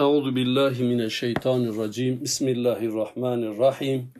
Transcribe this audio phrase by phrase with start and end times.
[0.00, 2.20] Euzu billahi mineşşeytanirracim.
[2.20, 4.12] Bismillahirrahmanirrahim.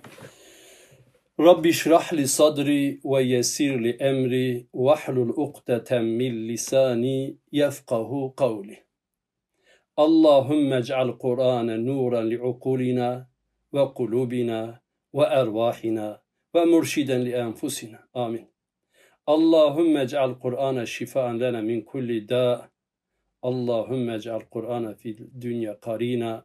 [1.40, 8.78] Rabbi şrah li sadri ve yessir li emri ve hlul ukdeten min lisani yefkahu kavli.
[9.96, 13.30] Allahümme ec'al Kur'ane nuran li ukulina
[13.74, 14.80] ve kulubina
[15.14, 16.22] ve ervahina
[16.54, 17.98] ve murşiden li enfusina.
[18.14, 18.46] Amin.
[19.26, 22.69] Allahümme ec'al Kur'ane şifaan lena min kulli da'
[23.42, 26.44] Allahümme ec'al Kur'ana fil dünya karina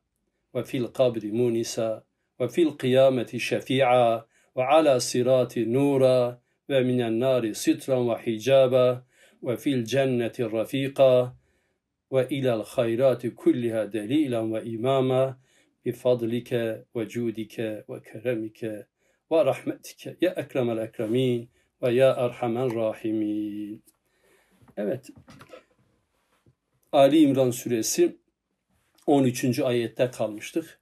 [0.56, 2.04] ve fil kabri munisa
[2.40, 4.26] ve fil kıyameti şefi'a
[4.58, 9.06] ve ala sirati nura ve minen nari sitran ve hicaba
[9.44, 11.36] ve fil cenneti rafika
[12.12, 15.40] ve ilal hayrati kulliha delilan ve imama
[15.86, 18.88] bifadlike ve cudike ve keremike
[19.32, 21.50] ve rahmetike ya ekremel ekremin
[21.82, 23.84] ve ya erhamen rahimin.
[24.78, 25.10] Evet,
[26.96, 28.18] Ali İmran suresi
[29.06, 29.60] 13.
[29.60, 30.80] ayette kalmıştık.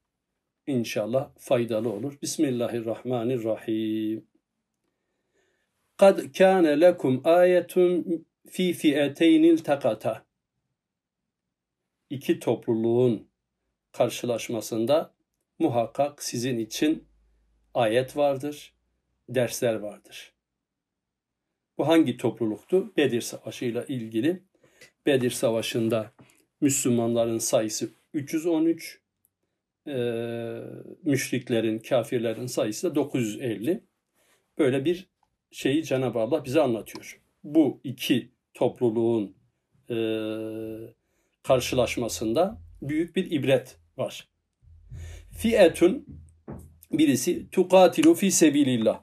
[0.67, 2.17] İnşallah faydalı olur.
[2.21, 4.27] Bismillahirrahmanirrahim.
[5.97, 10.25] Kad kâne lekum ayetun fi fi'eteynil takata.
[12.09, 13.27] İki topluluğun
[13.91, 15.13] karşılaşmasında
[15.59, 17.07] muhakkak sizin için
[17.73, 18.73] ayet vardır,
[19.29, 20.33] dersler vardır.
[21.77, 22.93] Bu hangi topluluktu?
[22.97, 24.43] Bedir Savaşı ile ilgili
[25.05, 26.11] Bedir Savaşı'nda
[26.61, 29.01] Müslümanların sayısı 313,
[29.87, 29.93] e,
[31.03, 33.83] müşriklerin, kafirlerin sayısı da 950.
[34.57, 35.07] Böyle bir
[35.51, 37.21] şeyi Cenab-ı Allah bize anlatıyor.
[37.43, 39.35] Bu iki topluluğun
[39.89, 39.97] e,
[41.43, 44.29] karşılaşmasında büyük bir ibret var.
[45.37, 46.05] Fiyetun
[46.91, 49.01] birisi tukatilu fi sebilillah.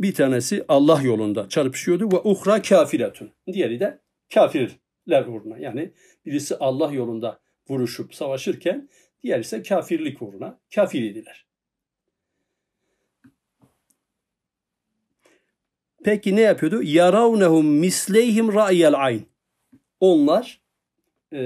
[0.00, 3.30] Bir tanesi Allah yolunda çarpışıyordu ve uhra kafiretun.
[3.52, 4.00] Diğeri de
[4.34, 5.58] kafir uğruna.
[5.58, 5.92] Yani
[6.26, 8.88] birisi Allah yolunda vuruşup savaşırken
[9.22, 11.46] diğer ise kafirlik uğruna kafir idiler.
[16.04, 16.82] Peki ne yapıyordu?
[16.82, 19.22] Yaravnehum misleyhim ra'yel ayn.
[20.00, 20.60] Onlar
[21.32, 21.40] e,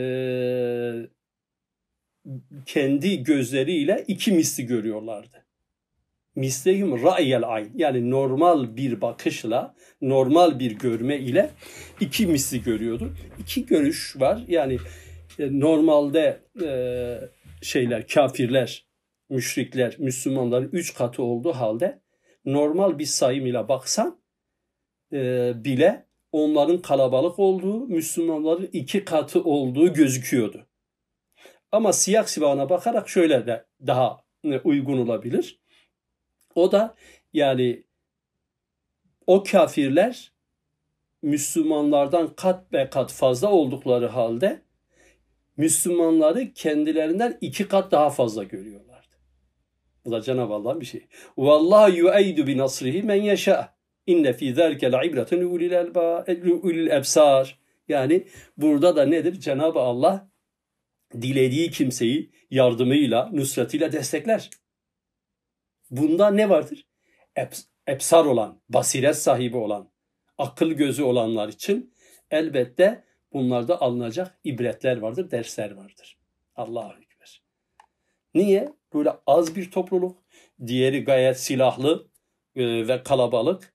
[2.67, 5.48] kendi gözleriyle iki misli görüyorlardı
[6.39, 11.51] mislehim ra'yel ayn yani normal bir bakışla normal bir görme ile
[12.01, 13.13] iki misli görüyordu.
[13.39, 14.45] İki görüş var.
[14.49, 14.79] Yani
[15.39, 16.69] e, normalde e,
[17.63, 18.87] şeyler kafirler,
[19.29, 22.01] müşrikler, Müslümanların üç katı olduğu halde
[22.45, 24.21] normal bir sayım ile baksan
[25.13, 30.67] e, bile onların kalabalık olduğu, Müslümanların iki katı olduğu gözüküyordu.
[31.73, 34.21] Ama siyah sibana bakarak şöyle de daha
[34.65, 35.61] uygun olabilir.
[36.59, 36.95] O da
[37.33, 37.83] yani
[39.27, 40.33] o kafirler
[41.23, 44.63] Müslümanlardan kat be kat fazla oldukları halde
[45.57, 49.17] Müslümanları kendilerinden iki kat daha fazla görüyorlardı.
[50.05, 51.07] Bu da Cenab-ı Allah'ın bir şey.
[51.37, 53.75] Vallahu yu'eydu bi nasrihi men yeşâ.
[54.07, 55.41] İnne fî zâlike le'ibreten
[56.63, 57.59] ulil ebsar.
[57.89, 58.25] Yani
[58.57, 59.41] burada da nedir?
[59.41, 60.31] Cenab-ı Allah
[61.23, 64.51] dilediği kimseyi yardımıyla, nusretiyle destekler.
[65.91, 66.87] Bunda ne vardır?
[67.87, 69.91] Epsar olan, basiret sahibi olan,
[70.39, 71.95] akıl gözü olanlar için
[72.31, 76.19] elbette bunlarda alınacak ibretler vardır, dersler vardır.
[76.57, 77.43] Allah'a Ekber.
[78.35, 78.73] Niye?
[78.95, 80.23] Böyle az bir topluluk,
[80.67, 82.09] diğeri gayet silahlı
[82.57, 83.75] e, ve kalabalık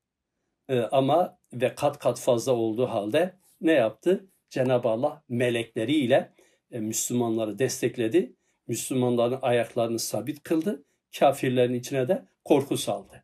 [0.70, 4.28] e, ama ve kat kat fazla olduğu halde ne yaptı?
[4.50, 6.34] Cenab-ı Allah melekleriyle
[6.72, 8.36] e, Müslümanları destekledi.
[8.68, 10.84] Müslümanların ayaklarını sabit kıldı
[11.20, 13.24] kafirlerin içine de korku saldı.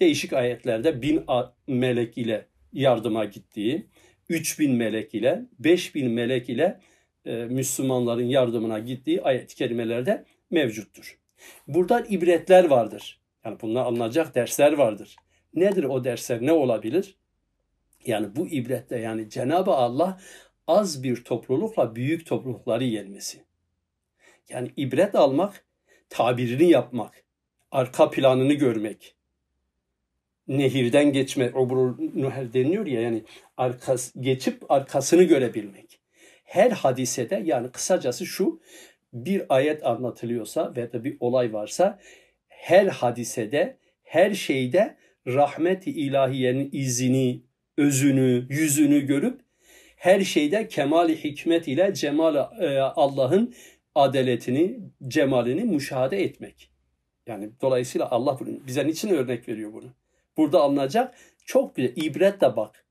[0.00, 1.24] Değişik ayetlerde bin
[1.66, 3.86] melek ile yardıma gittiği,
[4.28, 6.80] üç bin melek ile, beş bin melek ile
[7.24, 11.18] e, Müslümanların yardımına gittiği ayet-i kerimelerde mevcuttur.
[11.66, 13.20] Buradan ibretler vardır.
[13.44, 15.16] Yani bunlar alınacak dersler vardır.
[15.54, 16.42] Nedir o dersler?
[16.42, 17.16] Ne olabilir?
[18.06, 20.20] Yani bu ibrette yani Cenab-ı Allah
[20.66, 23.44] az bir toplulukla büyük toplulukları yenmesi.
[24.48, 25.64] Yani ibret almak,
[26.08, 27.24] tabirini yapmak,
[27.70, 29.14] arka planını görmek.
[30.48, 33.22] Nehirden geçme, obrul nuher deniyor ya yani
[33.56, 36.00] arkas, geçip arkasını görebilmek.
[36.44, 38.60] Her hadisede yani kısacası şu
[39.12, 41.98] bir ayet anlatılıyorsa ve da bir olay varsa
[42.48, 47.42] her hadisede, her şeyde rahmet-i ilahiyenin izini,
[47.76, 49.40] özünü, yüzünü görüp
[49.96, 53.54] her şeyde kemali hikmet ile cemal e, Allah'ın
[53.94, 56.70] adaletini, cemalini müşahede etmek.
[57.28, 59.94] Yani dolayısıyla Allah bize niçin örnek veriyor bunu?
[60.36, 61.14] Burada alınacak
[61.44, 62.84] çok güzel ibretle bak.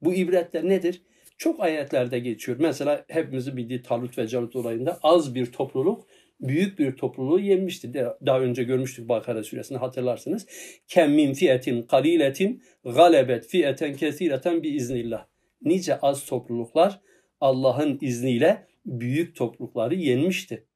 [0.00, 1.02] Bu ibretler nedir?
[1.38, 2.58] Çok ayetlerde geçiyor.
[2.60, 6.06] Mesela hepimizin bildiği Talut ve Calut olayında az bir topluluk
[6.40, 7.94] büyük bir topluluğu yenmişti.
[8.26, 10.46] Daha önce görmüştük Bakara suresini hatırlarsınız.
[10.88, 15.26] Kem min fiyetin kaliletin galebet fiyeten kesireten bi iznillah.
[15.62, 17.00] Nice az topluluklar
[17.40, 20.66] Allah'ın izniyle büyük toplulukları yenmişti.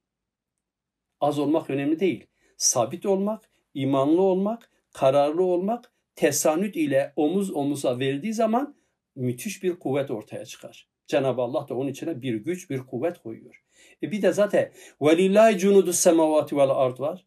[1.20, 2.26] Az olmak önemli değil.
[2.60, 8.76] Sabit olmak, imanlı olmak, kararlı olmak, tesanüt ile omuz omuza verdiği zaman
[9.16, 10.88] müthiş bir kuvvet ortaya çıkar.
[11.06, 13.62] Cenab-ı Allah da onun içine bir güç, bir kuvvet koyuyor.
[14.02, 14.72] E bir de zaten
[15.02, 17.26] velillahi cunudu semavati vel ard var.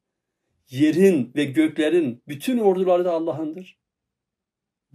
[0.69, 3.77] Yerin ve göklerin bütün orduları da Allah'ındır.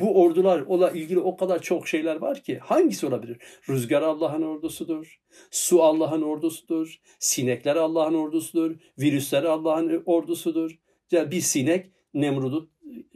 [0.00, 3.38] Bu ordular ola ilgili o kadar çok şeyler var ki hangisi olabilir?
[3.68, 5.20] Rüzgar Allah'ın ordusudur.
[5.50, 7.00] Su Allah'ın ordusudur.
[7.18, 8.76] Sinekler Allah'ın ordusudur.
[8.98, 10.78] Virüsler Allah'ın ordusudur.
[11.10, 12.70] Yani bir sinek Nemrud'u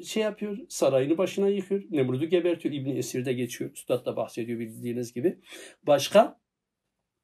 [0.04, 1.82] şey yapıyor, sarayını başına yıkıyor.
[1.90, 2.74] Nemrud'u gebertiyor.
[2.74, 3.70] İbn Esir'de geçiyor.
[3.70, 5.38] Üstad da bahsediyor bildiğiniz gibi.
[5.86, 6.40] Başka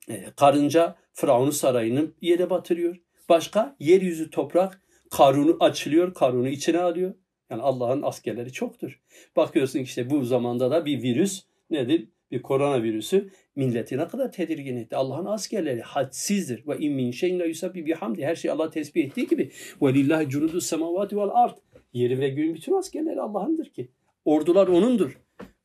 [0.08, 2.96] e, karınca Firavun'un sarayını yere batırıyor.
[3.28, 7.14] Başka yeryüzü toprak Karun'u açılıyor, Karun'u içine alıyor.
[7.50, 9.00] Yani Allah'ın askerleri çoktur.
[9.36, 12.08] Bakıyorsun işte bu zamanda da bir virüs nedir?
[12.30, 14.96] Bir koronavirüsü milleti ne kadar tedirgin etti.
[14.96, 16.66] Allah'ın askerleri hadsizdir.
[16.66, 18.24] Ve in min şeyin la yusabbi bihamdi.
[18.24, 19.50] Her şey Allah tesbih ettiği gibi.
[19.82, 21.58] Ve lillahi cunudu semavati vel ard.
[21.92, 23.88] Yeri ve göğün bütün askerleri Allah'ındır ki.
[24.24, 25.20] Ordular O'nundur.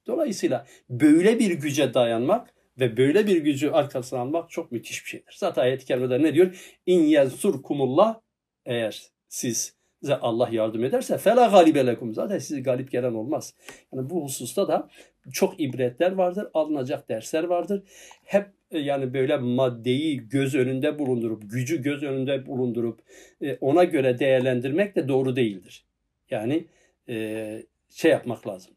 [0.08, 5.36] Dolayısıyla böyle bir güce dayanmak ve böyle bir gücü arkasına almak çok müthiş bir şeydir.
[5.40, 6.76] Zaten ayet-i kerimede ne diyor?
[6.86, 8.20] İn yezsurkumullah
[8.66, 12.14] eğer siz size Allah yardım ederse fela galibe lekum.
[12.14, 13.54] Zaten sizi galip gelen olmaz.
[13.94, 14.90] Yani bu hususta da
[15.32, 17.84] çok ibretler vardır, alınacak dersler vardır.
[18.24, 23.00] Hep e, yani böyle maddeyi göz önünde bulundurup, gücü göz önünde bulundurup
[23.42, 25.86] e, ona göre değerlendirmek de doğru değildir.
[26.30, 26.66] Yani
[27.10, 28.74] e, şey yapmak lazım.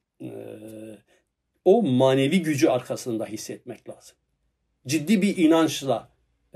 [1.65, 4.17] O manevi gücü arkasında hissetmek lazım.
[4.87, 6.09] Ciddi bir inançla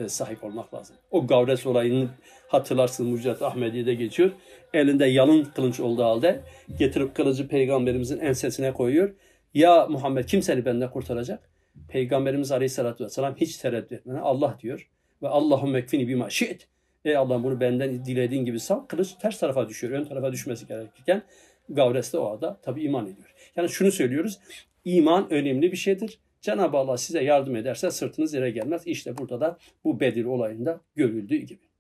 [0.08, 0.97] sahip olmak lazım.
[1.11, 2.08] O Gavres olayını
[2.49, 4.31] hatırlarsınız Mucizat Ahmediye'de geçiyor.
[4.75, 6.41] Elinde yalın kılınç olduğu halde
[6.79, 9.14] getirip kılıcı peygamberimizin ensesine koyuyor.
[9.55, 11.50] Ya Muhammed kim seni benden kurtaracak?
[11.88, 14.91] Peygamberimiz Aleyhisselatü Vesselam hiç tereddüt etmeden Allah diyor.
[15.23, 16.67] Ve Allahümme ekfini bima şi't.
[17.05, 18.87] Ey Allah bunu benden dilediğin gibi sal.
[18.87, 19.93] Kılıç ters tarafa düşüyor.
[19.93, 21.23] Ön tarafa düşmesi gerekirken
[21.69, 23.35] Gavres de o ada tabi iman ediyor.
[23.56, 24.38] Yani şunu söylüyoruz.
[24.85, 26.19] İman önemli bir şeydir.
[26.41, 28.83] Cenab-ı Allah size yardım ederse sırtınız yere gelmez.
[28.87, 31.71] İşte burada da bu Bedir olayında görüldüğü gibi.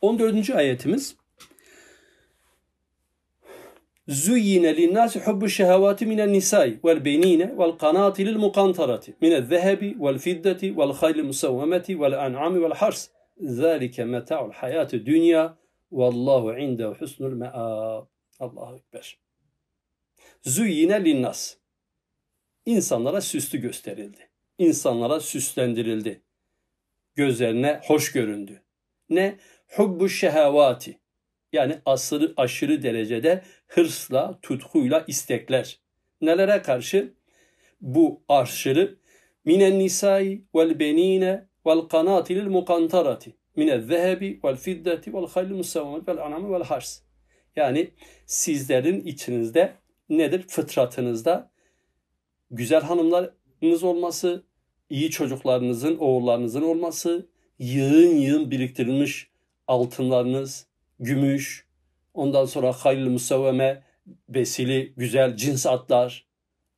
[0.00, 0.50] 14.
[0.50, 1.16] ayetimiz
[4.08, 10.76] Züyyine linnâsi hubbu şehevâti minen nisâi vel benîne vel kanâtilil mukantarati minel zehebi vel fiddeti
[10.78, 13.08] vel haylil musavvemeti vel an'ami vel hars.
[13.40, 15.58] Zâlike meta'ul hayatı dünya
[15.92, 18.06] vallahu indehu husnul me'âb.
[18.40, 19.18] Allahu Ekber.
[20.42, 21.56] Züyyine linnas.
[22.66, 24.30] İnsanlara süslü gösterildi.
[24.58, 26.22] İnsanlara süslendirildi.
[27.14, 28.62] Gözlerine hoş göründü.
[29.10, 29.38] Ne?
[29.68, 30.98] Hubbu şehevati.
[31.52, 35.80] Yani asırı aşırı derecede hırsla, tutkuyla istekler.
[36.20, 37.14] Nelere karşı?
[37.80, 38.98] Bu aşırı
[39.44, 46.18] minen nisai vel benine vel kanatilil mukantarati minel zehebi vel fiddeti vel hayli musavvamet vel
[46.18, 47.00] anami vel hars.
[47.56, 47.90] Yani
[48.26, 49.72] sizlerin içinizde
[50.08, 50.44] nedir?
[50.48, 51.50] Fıtratınızda
[52.50, 54.44] güzel hanımlarınız olması,
[54.90, 57.28] iyi çocuklarınızın, oğullarınızın olması,
[57.58, 59.30] yığın yığın biriktirilmiş
[59.66, 60.66] altınlarınız,
[61.00, 61.66] gümüş,
[62.14, 63.82] ondan sonra hayırlı musavveme,
[64.28, 66.26] besili, güzel cins atlar,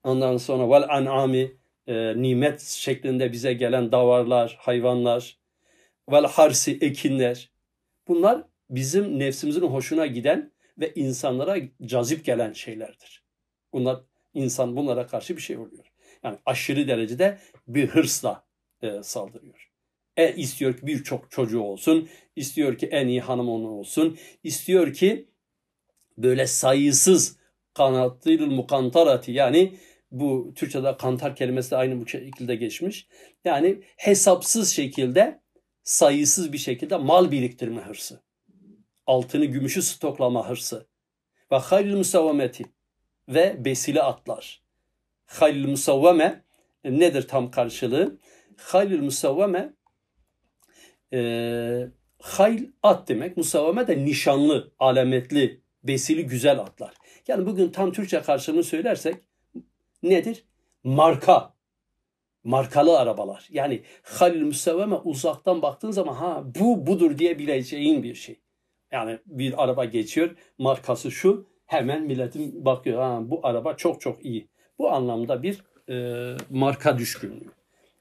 [0.04, 5.38] ondan sonra vel an'ami, e, nimet şeklinde bize gelen davarlar, hayvanlar,
[6.10, 7.50] vel harsi, ekinler.
[8.08, 13.22] Bunlar bizim nefsimizin hoşuna giden ve insanlara cazip gelen şeylerdir.
[13.72, 14.00] Bunlar
[14.34, 15.84] insan bunlara karşı bir şey oluyor.
[16.22, 18.44] Yani aşırı derecede bir hırsla
[18.82, 19.70] e, saldırıyor.
[20.16, 25.28] E istiyor ki birçok çocuğu olsun, istiyor ki en iyi hanım onu olsun, istiyor ki
[26.18, 27.38] böyle sayısız
[27.74, 29.78] kanatlıyıl mukantarati yani
[30.10, 33.08] bu Türkçe'de kantar kelimesi de aynı bu şekilde geçmiş.
[33.44, 35.40] Yani hesapsız şekilde
[35.82, 38.22] sayısız bir şekilde mal biriktirme hırsı.
[39.06, 40.86] Altını gümüşü stoklama hırsı.
[41.52, 42.64] Ve hayril musavvameti
[43.30, 44.62] ve besili atlar.
[45.26, 46.44] Hayril musavvame
[46.84, 48.18] nedir tam karşılığı?
[48.56, 49.72] Hayril musavvame
[51.12, 53.36] e, hayl at demek.
[53.36, 56.94] Musavvame de nişanlı, alametli, besili güzel atlar.
[57.28, 59.16] Yani bugün tam Türkçe karşılığını söylersek
[60.02, 60.44] nedir?
[60.84, 61.54] Marka.
[62.44, 63.48] Markalı arabalar.
[63.50, 68.40] Yani halil musavveme uzaktan baktığın zaman ha bu budur diye bileceğin bir şey.
[68.92, 74.48] Yani bir araba geçiyor markası şu hemen milletin bakıyor ha bu araba çok çok iyi.
[74.78, 77.50] Bu anlamda bir e, marka düşkünlüğü.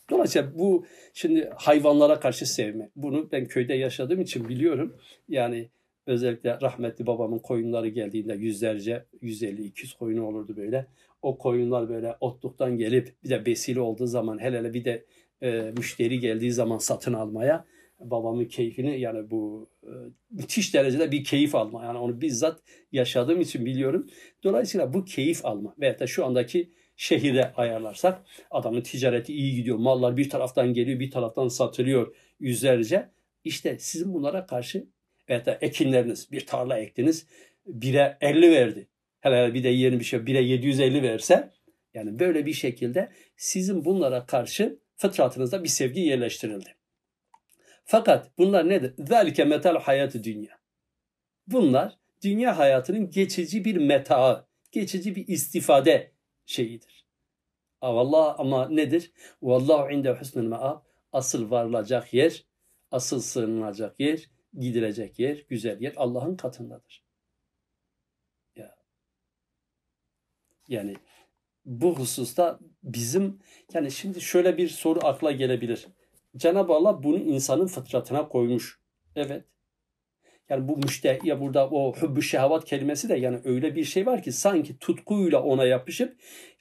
[0.10, 2.90] Dolayısıyla bu şimdi hayvanlara karşı sevme.
[2.96, 4.96] Bunu ben köyde yaşadığım için biliyorum.
[5.28, 5.70] Yani
[6.08, 10.86] özellikle rahmetli babamın koyunları geldiğinde yüzlerce, 150-200 koyunu olurdu böyle.
[11.22, 15.06] O koyunlar böyle otluktan gelip bir de besili olduğu zaman hele hele bir de
[15.42, 17.66] e, müşteri geldiği zaman satın almaya
[18.00, 19.91] babamın keyfini yani bu e,
[20.32, 21.86] müthiş derecede bir keyif alma.
[21.86, 24.08] Yani onu bizzat yaşadığım için biliyorum.
[24.44, 29.77] Dolayısıyla bu keyif alma veyahut da şu andaki şehire ayarlarsak adamın ticareti iyi gidiyor.
[29.77, 33.10] Mallar bir taraftan geliyor bir taraftan satılıyor yüzlerce.
[33.44, 34.88] İşte sizin bunlara karşı
[35.29, 37.27] veyahut da ekinleriniz bir tarla ektiniz
[37.65, 38.88] bire 50 verdi.
[39.20, 41.51] Hele bir de yeni bir şey bire 750 verse
[41.94, 46.79] yani böyle bir şekilde sizin bunlara karşı fıtratınızda bir sevgi yerleştirildi.
[47.91, 48.93] Fakat bunlar nedir?
[48.98, 50.60] Zalike metal hayatı dünya.
[51.48, 56.12] Bunlar dünya hayatının geçici bir metaı, geçici bir istifade
[56.46, 57.05] şeyidir.
[57.81, 59.12] Allah ama nedir?
[59.41, 62.46] Vallahu inde husnul ma'a asıl varılacak yer,
[62.91, 64.29] asıl sığınılacak yer,
[64.60, 67.03] gidilecek yer, güzel yer Allah'ın katındadır.
[68.55, 68.75] Ya.
[70.67, 70.96] Yani
[71.65, 73.39] bu hususta bizim
[73.74, 75.88] yani şimdi şöyle bir soru akla gelebilir.
[76.38, 78.80] Cenab-ı Allah bunu insanın fıtratına koymuş.
[79.16, 79.44] Evet.
[80.50, 84.24] Yani bu müşte ya burada o hübbü şehvat kelimesi de yani öyle bir şey var
[84.24, 86.18] ki sanki tutkuyla ona yapışıp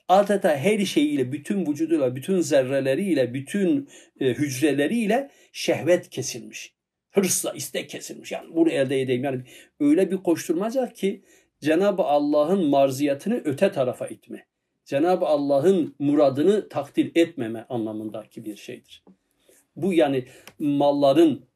[0.09, 3.89] adeta her şeyiyle, bütün vücuduyla, bütün zerreleriyle, bütün
[4.21, 6.75] e, hücreleriyle şehvet kesilmiş.
[7.11, 8.33] Hırsla istek kesilmiş.
[8.33, 9.25] Yani bunu elde edeyim.
[9.25, 9.43] Yani
[9.81, 11.23] öyle bir koşturmacak ki
[11.61, 14.47] Cenab-ı Allah'ın marziyatını öte tarafa itme.
[14.85, 19.05] Cenab-ı Allah'ın muradını takdir etmeme anlamındaki bir şeydir.
[19.79, 20.25] Bu yani
[20.59, 21.47] malların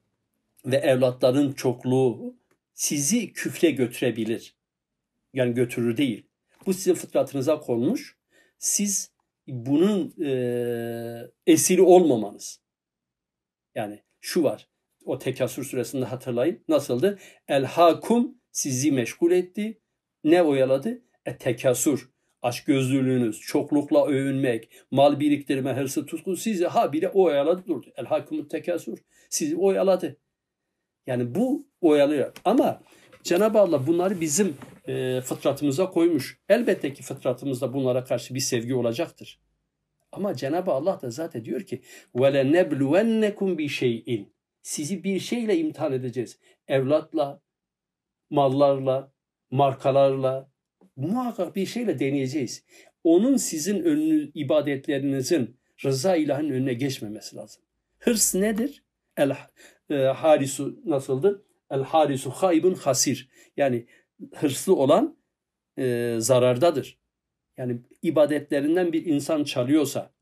[0.67, 2.37] ve evlatların çokluğu
[2.75, 4.57] sizi küfre götürebilir.
[5.33, 6.27] Yani götürür değil.
[6.67, 8.17] Bu sizin fıtratınıza konmuş.
[8.59, 9.13] Siz
[9.47, 10.33] bunun e,
[11.47, 12.61] esiri olmamanız.
[13.75, 14.69] Yani şu var.
[15.05, 16.65] O Tekasür suresinde hatırlayın.
[16.69, 17.19] Nasıldı?
[17.49, 19.81] El hakum sizi meşgul etti.
[20.25, 21.03] Ne oyaladı?
[21.27, 22.11] E tekasür
[22.42, 27.88] aşk gözlülüğünüz, çoklukla övünmek, mal biriktirme, hırsı, tutku sizi ha bile oyaladı durdu.
[27.96, 29.00] El hakumut tekasür.
[29.30, 30.18] Sizi oyaladı.
[31.08, 32.34] Yani bu oyalıyor.
[32.46, 32.82] Ama
[33.24, 34.58] Cenab-ı Allah bunları bizim
[34.88, 36.40] e, fıtratımıza koymuş.
[36.50, 39.40] Elbette ki fıtratımızda bunlara karşı bir sevgi olacaktır.
[40.12, 41.82] Ama Cenab-ı Allah da zaten diyor ki
[42.16, 44.26] وَلَنَبْلُوَنَّكُمْ بِشَيْءٍ
[44.62, 46.40] Sizi bir şeyle imtihan edeceğiz.
[46.68, 47.42] Evlatla,
[48.30, 49.12] mallarla,
[49.52, 50.51] markalarla,
[50.97, 52.65] muhakkak bir şeyle deneyeceğiz.
[53.05, 57.63] Onun sizin önünü, ibadetlerinizin rıza ilahın önüne geçmemesi lazım.
[57.99, 58.85] Hırs nedir?
[59.17, 59.37] El
[59.91, 61.45] e, harisu nasıldı?
[61.71, 63.29] El harisu haybun hasir.
[63.57, 63.87] Yani
[64.35, 65.17] hırslı olan
[65.79, 66.99] e, zarardadır.
[67.57, 70.13] Yani ibadetlerinden bir insan çalıyorsa,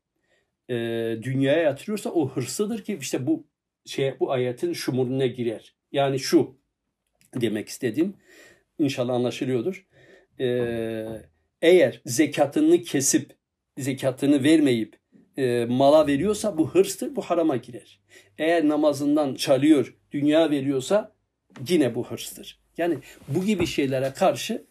[0.69, 0.75] e,
[1.21, 3.47] dünyaya yatırıyorsa o hırsıdır ki işte bu
[3.85, 5.75] şey bu ayetin şumuruna girer.
[5.91, 6.57] Yani şu
[7.35, 8.13] demek istediğim
[8.79, 9.87] inşallah anlaşılıyordur
[10.41, 10.47] e,
[11.61, 13.35] eğer zekatını kesip
[13.77, 14.99] zekatını vermeyip
[15.37, 17.99] e, mala veriyorsa bu hırstır, bu harama girer.
[18.37, 21.11] Eğer namazından çalıyor, dünya veriyorsa
[21.69, 22.59] yine bu hırstır.
[22.77, 24.65] Yani bu gibi şeylere karşı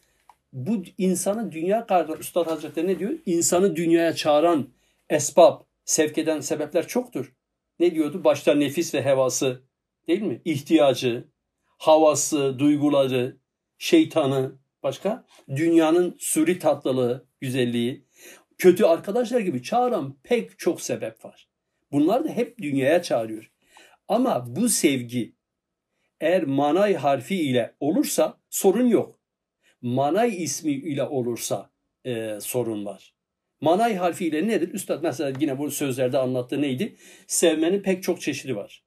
[0.52, 3.12] bu insanı dünya karşı Üstad Hazretleri ne diyor?
[3.26, 4.68] İnsanı dünyaya çağıran
[5.10, 7.32] esbab, sevk eden sebepler çoktur.
[7.80, 8.24] Ne diyordu?
[8.24, 9.62] Başta nefis ve hevası
[10.08, 10.40] değil mi?
[10.44, 11.24] İhtiyacı,
[11.78, 13.36] havası, duyguları,
[13.78, 15.26] şeytanı, Başka?
[15.48, 18.06] Dünyanın suri tatlılığı, güzelliği.
[18.58, 21.48] Kötü arkadaşlar gibi çağıran pek çok sebep var.
[21.92, 23.52] Bunlar da hep dünyaya çağırıyor.
[24.08, 25.34] Ama bu sevgi
[26.20, 29.20] eğer manay harfi ile olursa sorun yok.
[29.82, 31.70] Manay ismi ile olursa
[32.04, 33.14] e, sorun var.
[33.60, 34.74] Manay harfi ile nedir?
[34.74, 36.96] Üstad mesela yine bu sözlerde anlattığı neydi?
[37.26, 38.84] Sevmenin pek çok çeşidi var.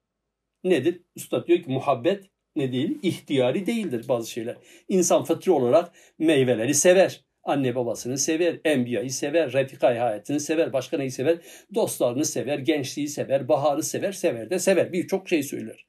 [0.64, 1.02] Nedir?
[1.16, 2.98] Üstad diyor ki muhabbet ne değil?
[3.02, 4.56] İhtiyari değildir bazı şeyler.
[4.88, 7.24] İnsan fıtri olarak meyveleri sever.
[7.42, 11.38] Anne babasını sever, enbiyayı sever, refikayı hayatını sever, başka neyi sever?
[11.74, 14.92] Dostlarını sever, gençliği sever, baharı sever, sever de sever.
[14.92, 15.86] Birçok şey söyler.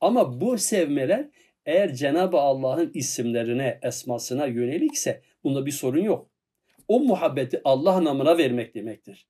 [0.00, 1.28] Ama bu sevmeler
[1.66, 6.30] eğer Cenab-ı Allah'ın isimlerine, esmasına yönelikse bunda bir sorun yok.
[6.88, 9.26] O muhabbeti Allah namına vermek demektir.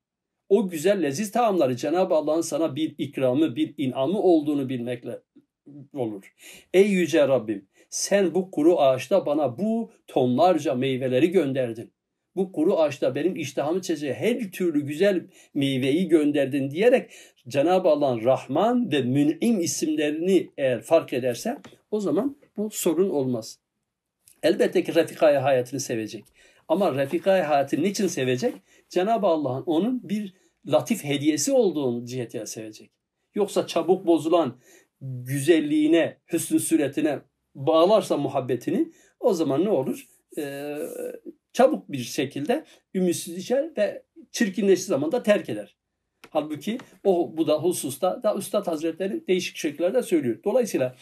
[0.49, 5.21] O güzel leziz taamları Cenab-ı Allah'ın sana bir ikramı, bir inamı olduğunu bilmekle
[5.95, 6.35] olur.
[6.75, 11.93] Ey yüce Rabbim sen bu kuru ağaçta bana bu tonlarca meyveleri gönderdin.
[12.37, 17.11] Bu kuru ağaçta benim iştahımı çekecek her türlü güzel meyveyi gönderdin diyerek
[17.49, 21.59] Cenab-ı Allah'ın Rahman ve Mün'im isimlerini eğer fark ederse
[21.91, 23.59] o zaman bu sorun olmaz.
[24.43, 26.25] Elbette ki Refika'yı hayatını sevecek.
[26.69, 28.55] Ama Refika'yı hayatını niçin sevecek?
[28.89, 30.35] Cenab-ı Allah'ın onun bir
[30.67, 32.91] latif hediyesi olduğun cihetiyle sevecek.
[33.35, 34.59] Yoksa çabuk bozulan
[35.01, 37.19] güzelliğine, hüsnü suretine
[37.55, 40.07] bağlarsa muhabbetini o zaman ne olur?
[40.39, 40.77] Ee,
[41.53, 45.77] çabuk bir şekilde ümitsiz içer ve çirkinleştiği zaman da terk eder.
[46.31, 50.39] Halbuki o bu da hususta da Üstad Hazretleri değişik şekillerde söylüyor.
[50.45, 50.97] Dolayısıyla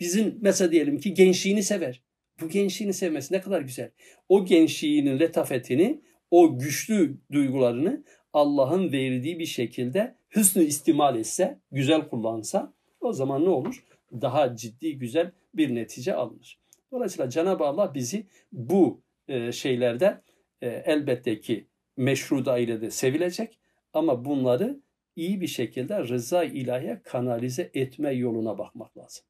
[0.00, 2.02] bizim mesela diyelim ki gençliğini sever.
[2.40, 3.90] Bu gençliğini sevmesi ne kadar güzel.
[4.28, 12.74] O gençliğinin letafetini, o güçlü duygularını Allah'ın verdiği bir şekilde hüsnü istimal etse, güzel kullansa
[13.06, 13.84] o zaman ne olur?
[14.12, 16.58] Daha ciddi, güzel bir netice alınır.
[16.92, 20.20] Dolayısıyla Cenab-ı Allah bizi bu e, şeylerde
[20.62, 23.58] e, elbette ki meşru dairede sevilecek
[23.92, 24.80] ama bunları
[25.16, 29.24] iyi bir şekilde rıza ilahiye kanalize etme yoluna bakmak lazım.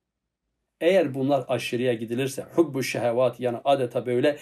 [0.80, 4.38] Eğer bunlar aşırıya gidilirse hubbu şehvat yani adeta böyle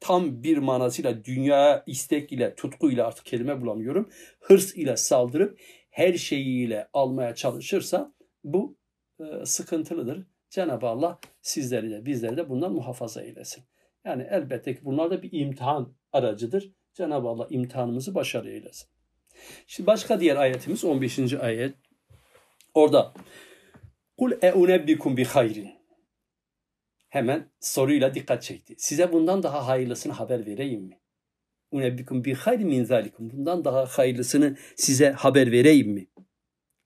[0.00, 4.10] tam bir manasıyla dünya istek ile tutkuyla artık kelime bulamıyorum.
[4.40, 5.58] Hırs ile saldırıp
[5.90, 8.12] her şeyiyle almaya çalışırsa
[8.44, 8.78] bu
[9.20, 10.26] e, sıkıntılıdır.
[10.50, 13.64] Cenab-ı Allah sizleri de bizleri de bundan muhafaza eylesin.
[14.04, 16.72] Yani elbette ki bunlar da bir imtihan aracıdır.
[16.94, 18.88] Cenab-ı Allah imtihanımızı başarı eylesin.
[19.66, 21.32] Şimdi başka diğer ayetimiz 15.
[21.32, 21.74] ayet.
[22.74, 23.14] Orada
[24.18, 25.70] Kul eunebbikum bi hayrin.
[27.08, 28.74] Hemen soruyla dikkat çekti.
[28.78, 31.00] Size bundan daha hayırlısını haber vereyim mi?
[31.70, 33.30] Unebbikum bi hayrin min zalikum.
[33.30, 36.06] Bundan daha hayırlısını size haber vereyim mi?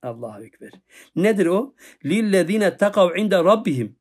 [0.07, 0.71] Allahu Ekber.
[1.17, 1.75] Nedir o?
[2.05, 3.99] Lillezine takav inde rabbihim.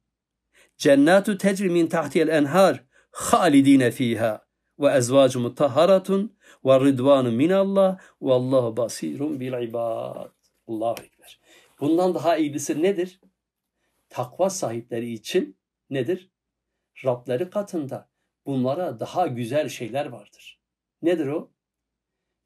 [0.77, 2.83] Cennatu tecri min tahtiyel enhar.
[3.12, 4.45] Halidine fiha.
[4.79, 6.38] Ve ezvacu mutahharatun.
[6.65, 8.00] Ve ridvanu minallah.
[8.21, 10.31] Ve allahu basirun bil ibad.
[10.67, 11.39] Allahu Ekber.
[11.79, 13.19] Bundan daha iyisi nedir?
[14.09, 15.57] Takva sahipleri için
[15.89, 16.31] nedir?
[17.05, 18.09] Rableri katında
[18.45, 20.62] bunlara daha güzel şeyler vardır.
[21.01, 21.51] Nedir o?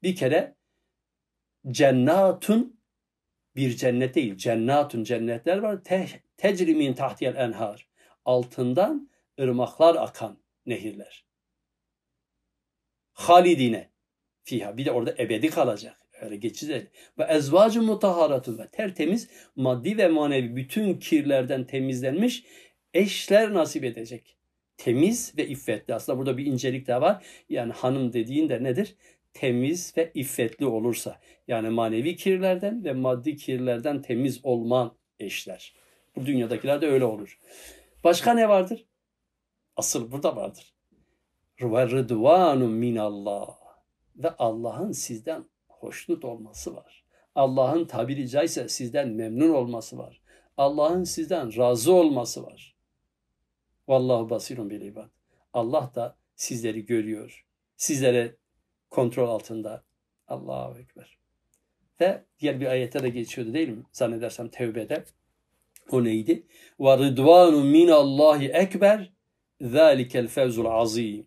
[0.02, 0.56] Bir kere
[1.70, 2.79] cennatun
[3.56, 5.84] bir cennet değil, cennatun cennetler var.
[5.84, 7.88] Te, tecrimin tahtiyel enhar.
[8.24, 9.10] Altından
[9.40, 11.24] ırmaklar akan nehirler.
[13.12, 13.90] Halidine
[14.42, 14.76] fiha.
[14.76, 15.96] Bir de orada ebedi kalacak.
[16.20, 22.44] Öyle geçici Ve ezvacı mutaharatun ve tertemiz maddi ve manevi bütün kirlerden temizlenmiş
[22.94, 24.36] eşler nasip edecek.
[24.76, 25.94] Temiz ve iffetli.
[25.94, 27.24] Aslında burada bir incelik de var.
[27.48, 28.96] Yani hanım dediğin de nedir?
[29.32, 31.20] Temiz ve iffetli olursa.
[31.48, 35.74] Yani manevi kirlerden ve maddi kirlerden temiz olman eşler.
[36.16, 37.38] Bu dünyadakiler de öyle olur.
[38.04, 38.84] Başka ne vardır?
[39.76, 40.74] Asıl burada vardır.
[41.62, 43.56] Ve rıdvanun minallah.
[44.16, 47.04] Ve Allah'ın sizden hoşnut olması var.
[47.34, 50.20] Allah'ın tabiri caizse sizden memnun olması var.
[50.56, 52.76] Allah'ın sizden razı olması var.
[53.88, 55.10] Vallahu basirun bil ibad.
[55.52, 57.46] Allah da sizleri görüyor.
[57.76, 58.36] Sizlere
[58.90, 59.84] kontrol altında.
[60.28, 61.18] Allahu Ekber.
[62.00, 63.82] Ve diğer bir ayette de geçiyordu değil mi?
[63.92, 65.04] Zannedersem Tevbe'de.
[65.90, 66.46] O neydi?
[66.80, 69.12] Ve rıdvanu minallahi ekber
[69.60, 71.26] zâlikel fevzul azim.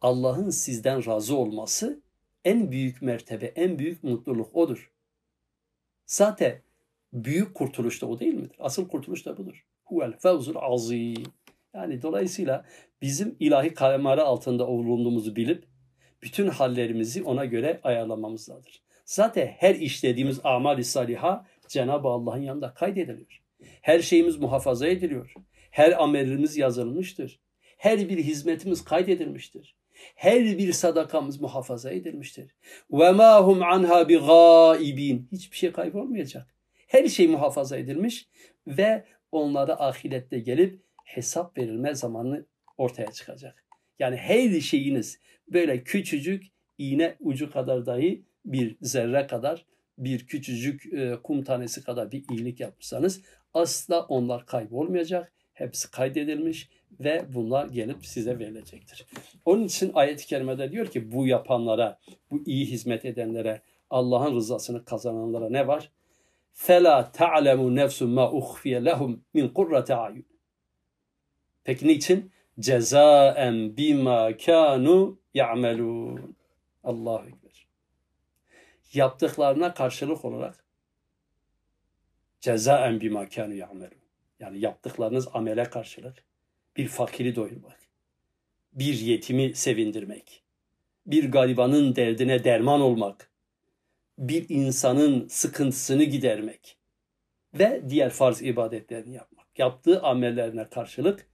[0.00, 2.02] Allah'ın sizden razı olması
[2.44, 4.92] en büyük mertebe, en büyük mutluluk odur.
[6.06, 6.62] Zaten
[7.12, 8.56] büyük kurtuluş da o değil midir?
[8.58, 9.66] Asıl kurtuluş da budur.
[9.84, 11.24] Huvel fevzul azim.
[11.74, 12.64] Yani dolayısıyla
[13.02, 15.64] bizim ilahi kalemari altında bulunduğumuzu bilip
[16.22, 18.72] bütün hallerimizi ona göre ayarlamamız lazım.
[19.04, 23.42] Zaten her işlediğimiz amali saliha Cenab-ı Allah'ın yanında kaydediliyor.
[23.82, 25.34] Her şeyimiz muhafaza ediliyor.
[25.70, 27.40] Her amelimiz yazılmıştır.
[27.76, 29.76] Her bir hizmetimiz kaydedilmiştir.
[30.14, 32.54] Her bir sadakamız muhafaza edilmiştir.
[32.92, 35.28] Ve ma hum anha bi gaibin.
[35.32, 36.54] Hiçbir şey kaybolmayacak.
[36.86, 38.28] Her şey muhafaza edilmiş
[38.66, 42.46] ve onlara ahirette gelip hesap verilme zamanı
[42.78, 43.65] ortaya çıkacak.
[43.98, 45.20] Yani her şeyiniz
[45.52, 46.44] böyle küçücük
[46.78, 49.66] iğne ucu kadar dahi bir zerre kadar
[49.98, 53.22] bir küçücük e, kum tanesi kadar bir iyilik yapmışsanız
[53.54, 55.32] asla onlar kaybolmayacak.
[55.52, 56.68] Hepsi kaydedilmiş
[57.00, 59.06] ve bunlar gelip size verilecektir.
[59.44, 61.98] Onun için ayet-i kerimede diyor ki bu yapanlara,
[62.30, 65.90] bu iyi hizmet edenlere, Allah'ın rızasını kazananlara ne var?
[66.52, 70.24] Fela ta'lemu nefsun ma uhfiye lehum min kurrati ayun.
[71.64, 72.32] Peki niçin?
[72.60, 76.36] Cezaen bima kanu ya'melun.
[76.84, 77.66] Allahu Ekber.
[78.92, 80.64] Yaptıklarına karşılık olarak
[82.40, 83.98] cezaen bima kanu ya'melun.
[84.40, 86.24] Yani yaptıklarınız amele karşılık
[86.76, 87.78] bir fakiri doyurmak,
[88.72, 90.42] bir yetimi sevindirmek,
[91.06, 93.30] bir garibanın derdine derman olmak,
[94.18, 96.76] bir insanın sıkıntısını gidermek
[97.54, 99.58] ve diğer farz ibadetlerini yapmak.
[99.58, 101.26] Yaptığı amellerine karşılık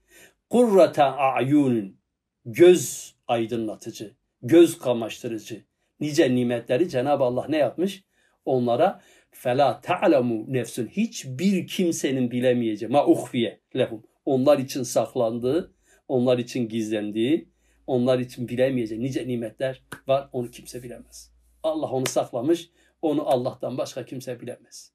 [0.52, 1.96] kurrata a'yunun
[2.44, 5.64] göz aydınlatıcı, göz kamaştırıcı,
[6.00, 8.04] Nice nimetleri Cenab-ı Allah ne yapmış?
[8.44, 14.02] Onlara fela ta'lemu nefsun hiçbir kimsenin bilemeyeceği ma uhfiye lehum.
[14.24, 15.74] Onlar için saklandığı,
[16.08, 17.48] onlar için gizlendiği,
[17.86, 20.28] onlar için bilemeyeceği nice nimetler var.
[20.32, 21.32] Onu kimse bilemez.
[21.62, 22.70] Allah onu saklamış.
[23.02, 24.92] Onu Allah'tan başka kimse bilemez.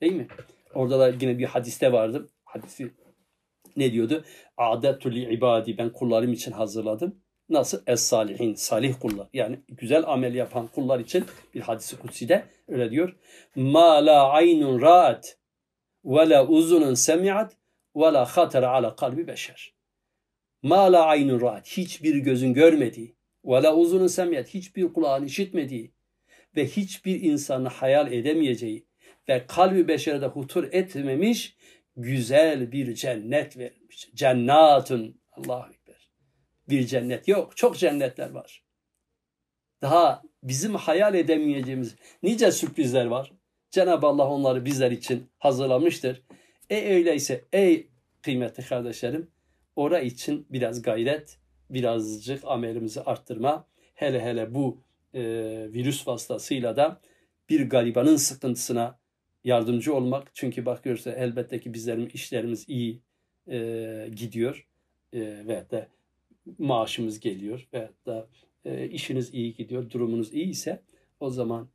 [0.00, 0.28] Değil mi?
[0.74, 2.28] Orada da yine bir hadiste vardı.
[2.44, 2.90] Hadisi
[3.76, 4.24] ne diyordu?
[4.56, 7.20] Adetü li ibadi ben kullarım için hazırladım.
[7.48, 7.82] Nasıl?
[7.86, 9.28] Es salihin, salih kullar.
[9.32, 13.16] Yani güzel amel yapan kullar için bir hadisi kutside öyle diyor.
[13.54, 15.38] Ma la aynun ra'at
[16.04, 17.56] ve la uzunun semi'at
[17.96, 19.74] ve la khatara ala kalbi beşer.
[20.62, 21.66] Ma la aynun ra'at.
[21.66, 24.48] Hiçbir gözün görmediği ve la uzunun semi'at.
[24.48, 25.92] Hiçbir kulağın işitmediği
[26.56, 28.86] ve hiçbir insanın hayal edemeyeceği
[29.28, 31.56] ve kalbi beşerde hutur etmemiş
[32.02, 34.10] güzel bir cennet verilmiş.
[34.14, 36.10] Cennatun Allahu Ekber.
[36.68, 37.56] Bir cennet yok.
[37.56, 38.64] Çok cennetler var.
[39.82, 43.32] Daha bizim hayal edemeyeceğimiz nice sürprizler var.
[43.70, 46.22] Cenab-ı Allah onları bizler için hazırlamıştır.
[46.70, 47.90] E öyleyse ey
[48.22, 49.30] kıymetli kardeşlerim
[49.76, 51.38] ora için biraz gayret,
[51.70, 53.68] birazcık amelimizi arttırma.
[53.94, 54.82] Hele hele bu
[55.14, 55.22] e,
[55.72, 57.00] virüs vasıtasıyla da
[57.48, 58.99] bir garibanın sıkıntısına
[59.44, 60.34] yardımcı olmak.
[60.34, 63.00] Çünkü bakıyoruz elbette ki bizlerin işlerimiz iyi
[63.48, 64.68] e, gidiyor
[65.12, 65.88] e, ve de
[66.58, 68.28] maaşımız geliyor ve da
[68.64, 70.82] e, işiniz iyi gidiyor, durumunuz iyi ise
[71.20, 71.68] o zaman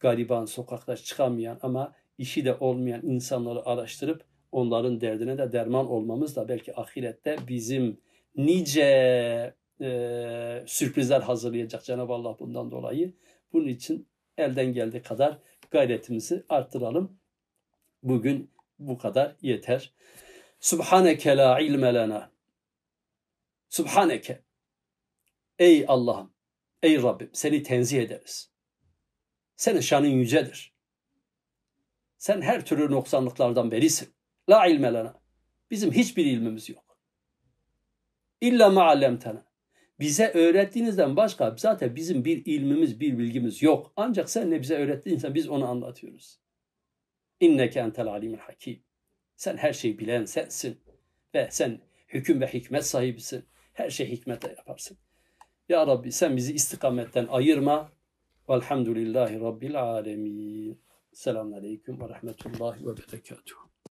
[0.00, 6.48] gariban, sokakta çıkamayan ama işi de olmayan insanları araştırıp onların derdine de derman olmamız da
[6.48, 8.00] belki ahirette bizim
[8.36, 13.12] nice e, sürprizler hazırlayacak Cenab-ı Allah bundan dolayı.
[13.52, 14.06] Bunun için
[14.38, 15.38] elden geldiği kadar
[15.70, 17.18] gayretimizi arttıralım.
[18.02, 19.92] Bugün bu kadar yeter.
[20.60, 22.30] Subhaneke la ilme lena.
[23.68, 24.42] Subhaneke.
[25.58, 26.32] Ey Allah'ım,
[26.82, 28.50] ey Rabbim seni tenzih ederiz.
[29.56, 30.74] Senin şanın yücedir.
[32.18, 34.14] Sen her türlü noksanlıklardan berisin.
[34.48, 35.20] La ilme lena.
[35.70, 36.98] Bizim hiçbir ilmimiz yok.
[38.40, 39.47] İlla ma'allemtena.
[40.00, 43.92] Bize öğrettiğinizden başka zaten bizim bir ilmimiz, bir bilgimiz yok.
[43.96, 46.40] Ancak sen ne bize öğrettiğinse biz onu anlatıyoruz.
[47.40, 48.82] İnneke entel alimul hakim.
[49.36, 50.80] Sen her şeyi bilen sensin.
[51.34, 53.44] Ve sen hüküm ve hikmet sahibisin.
[53.72, 54.98] Her şey hikmetle yaparsın.
[55.68, 57.92] Ya Rabbi sen bizi istikametten ayırma.
[58.48, 60.80] Velhamdülillahi Rabbil alemin.
[61.12, 63.67] Selamun Aleyküm ve Rahmetullahi ve Berekatuhu.